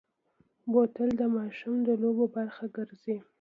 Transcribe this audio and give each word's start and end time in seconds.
بوتل 0.71 1.09
د 1.19 1.21
ماشومو 1.35 1.79
د 1.87 1.89
لوبو 2.01 2.25
برخه 2.35 2.65
ګرځي. 2.75 3.17